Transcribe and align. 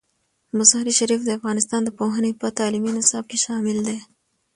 مزارشریف 0.57 1.21
د 1.25 1.29
افغانستان 1.37 1.81
د 1.83 1.89
پوهنې 1.99 2.31
په 2.41 2.47
تعلیمي 2.59 2.91
نصاب 2.97 3.23
کې 3.29 3.37
شامل 3.45 3.77
دی. 3.87 3.97